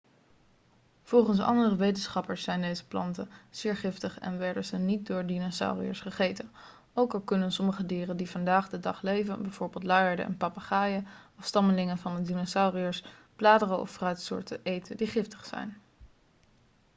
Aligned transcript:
volgens 1.03 1.39
andere 1.39 1.75
wetenschappers 1.75 2.43
zijn 2.43 2.61
deze 2.61 2.87
planten 2.87 3.29
zeer 3.49 3.75
giftig 3.75 4.19
en 4.19 4.37
werden 4.37 4.65
ze 4.65 4.77
niet 4.77 5.07
door 5.07 5.25
dinosauriërs 5.25 5.99
gegeten. 6.01 6.51
ook 6.93 7.13
al 7.13 7.21
kunnen 7.21 7.51
sommige 7.51 7.85
dieren 7.85 8.17
die 8.17 8.29
vandaag 8.29 8.69
de 8.69 8.79
dag 8.79 9.01
leven 9.01 9.41
bijvoorbeeld 9.41 9.83
luiaarden 9.83 10.25
en 10.25 10.37
papegaaien 10.37 11.07
afstammelingen 11.39 11.97
van 11.97 12.15
de 12.15 12.21
dinosauriërs 12.21 13.03
bladeren 13.35 13.79
of 13.79 13.91
fruitsoorten 13.91 14.59
eten 14.63 14.97
die 14.97 15.07
giftig 15.07 15.45
zijn 15.45 15.81